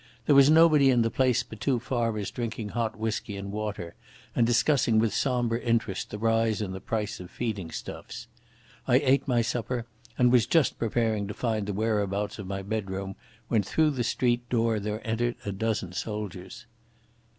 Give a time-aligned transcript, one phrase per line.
[0.25, 3.93] There was nobody in the place but two farmers drinking hot whisky and water
[4.35, 8.25] and discussing with sombre interest the rise in the price of feeding stuffs.
[8.87, 9.85] I ate my supper,
[10.17, 13.15] and was just preparing to find the whereabouts of my bedroom
[13.47, 16.65] when through the street door there entered a dozen soldiers.